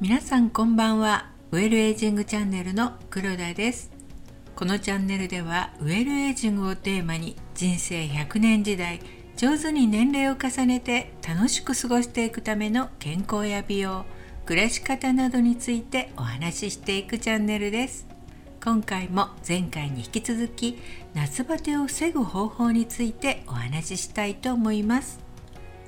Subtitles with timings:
[0.00, 1.30] 皆さんこんばんは。
[1.50, 3.90] ウェルエイジングチャンネルの黒田です。
[4.54, 9.00] このチャンネルではウェルエイジングをテーマに人生100年時代
[9.36, 14.04] 上手に年齢を重ねて楽しく過ごしていくための健康や美容
[14.46, 18.06] 暮らし方などについてお話ししていくチャンネルです。
[18.64, 20.78] 今回も前回に引き続き
[21.14, 25.27] 夏バテを防ぐ方法についてお話ししたいと思います。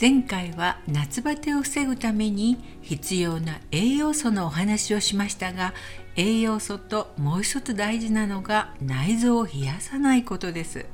[0.00, 5.72] 前回は夏バテを防ぐために必要な栄養素のお話をしましたが
[6.16, 10.86] 栄養素ともう一つ大事なのが内臓を冷やさないことです。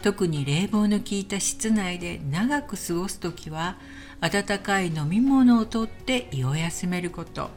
[0.00, 3.78] 特に冷房の効いた室内で長く過ごす時は
[4.20, 7.50] 温かい飲み物をとって胃を休めること。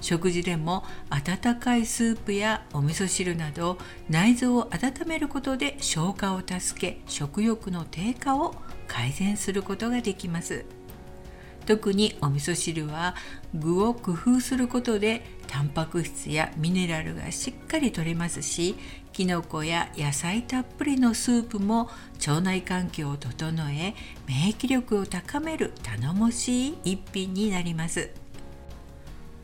[0.00, 3.78] 食事でも温かいスープやお味噌汁など
[4.10, 8.54] 内臓を温めることで消化を助け食欲の低下を
[8.86, 10.64] 改善することができます。
[11.66, 13.14] 特にお味噌汁は
[13.54, 18.74] 具を工夫することでタンパク質やミネラルがしっかりとれますし
[19.12, 23.94] きのこや野菜たっぷりのスープも腸内環境を整え
[24.26, 28.10] 免疫力を高める頼もしい一品になります。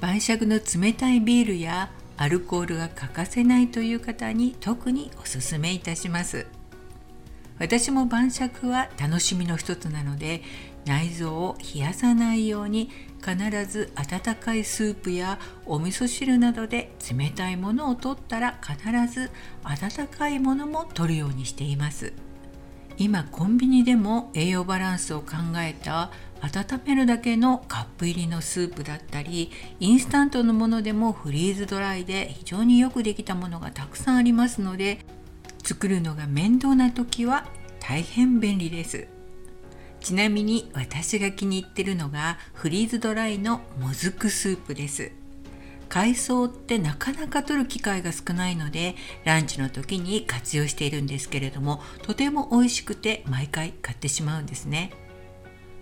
[0.01, 6.47] 晩酌の冷たいビールやアルコールが欠かせないという方に特におすすめいたします。
[7.61, 10.43] 私も晩酌は楽しみの一つなので
[10.87, 13.37] 内臓を冷やさないように必
[13.67, 18.79] ず温かいスープやお味噌汁などで冷たいものを取ったら必
[19.13, 19.31] ず
[19.63, 22.15] 温かいものも取るようにしています。
[22.97, 26.11] 今コンビニでも栄養バランスを考えた
[26.43, 34.99] 温めるだけのカップ入りのスープだったりインスタントのものでもフリーズドライで非常によくできたものがたくさんありますので
[35.71, 37.47] 作るのが面倒な時は
[37.79, 39.07] 大変便利です。
[40.01, 45.13] ちなみに私が気に入ってるのがフリーズドライのもずくスープです。
[45.89, 54.91] 海藻ってなかなか取る機会が少ないのでランチの時に活用しているんですけれどもとても美味しくて毎回買ってしまうんですね。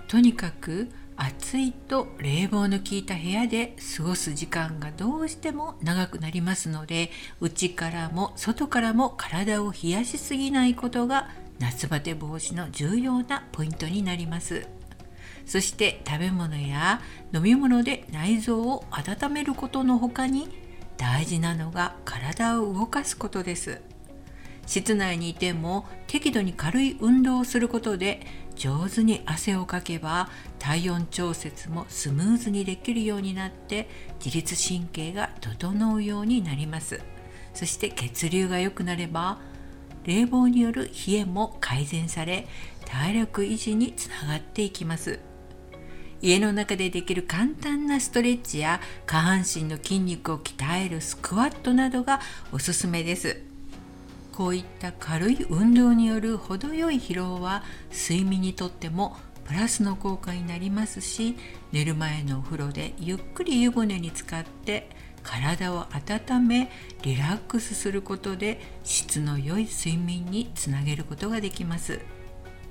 [0.07, 14.69] とにかく暑いと冷房の効いた部屋で過ごす時間がどうしても長くなりますので内からも外からも体を冷やしすぎないことが夏バテ防止の重要なポイントになります。
[15.45, 17.01] そして食べ物や
[17.35, 20.49] 飲み物で内臓を温めることの他に
[20.99, 23.81] 大事なのが体を動かすことです。
[24.69, 28.21] 室内にいても適度に軽い運動をすることで
[28.55, 33.89] 上手に汗をかけば体温調節もスムーズにできるようになって
[34.23, 37.01] 自律神経が整うようになります。
[37.55, 39.39] そして血流が良くなれば
[40.05, 42.47] 冷房による冷えも改善され
[42.85, 45.19] 体力維持につながっていきます。
[46.21, 52.21] 家の中でできる簡単なストレッチや下半身の筋肉を鍛えるスクワットなどが
[52.53, 53.48] おすすめです。
[54.39, 61.35] こういった軽い運動による程よい疲労は睡眠にとってもプラスの効果になりますし
[61.73, 64.91] 寝る前のお風呂でゆっくり湯船に浸かって
[65.25, 66.71] 体を温め
[67.03, 71.99] リラックスすることで質の良い睡眠につなげることができます。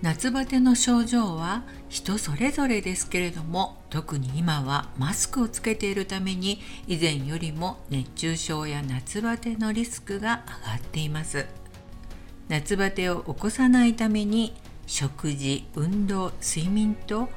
[0.02, 11.48] 夏バテの症状は人それぞれですけれども特に今はマスクをつけているために以前よりも熱中症や夏バテのリスクが上がっています
[12.48, 14.54] 夏バテを起こさないために
[14.86, 17.30] 食事運動睡眠と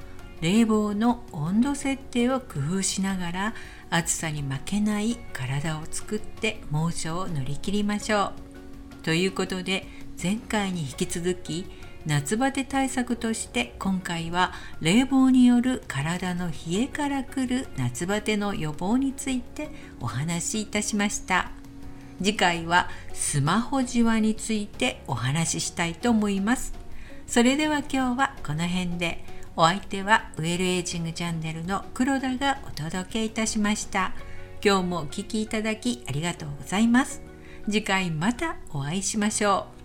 [0.42, 3.54] 冷房の温度設定を工夫しながら
[3.90, 8.32] 暑さに負けない体を作って猛暑を乗り切りましょ
[9.00, 9.02] う。
[9.02, 9.86] ということで
[10.22, 11.66] 前回に引き続き
[12.06, 19.68] 夏バテ対策として今回は冷房による体の冷えからくる夏バテの予防について
[20.00, 21.50] お話しいたしました。
[22.18, 26.72] 次回はスマホじわについてお話ししたいと思います。
[27.26, 29.24] それでは今日はこの辺で
[29.56, 34.12] お相手はウェルエイジングチャンネルの黒田がお届けいたしました。
[34.64, 37.22] 今日もお聴きいただきありがとうございます。
[37.66, 39.79] 次回またお会いしましょう。